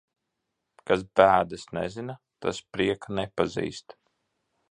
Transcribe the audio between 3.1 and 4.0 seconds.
nepazīst.